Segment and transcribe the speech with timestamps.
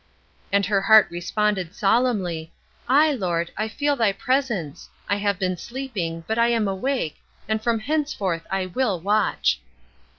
[0.51, 2.51] And her heart responded solemnly,
[2.89, 7.61] "Aye, Lord, I feel thy presence; I have been sleeping, but I am awake, and
[7.61, 9.61] from henceforth I will watch."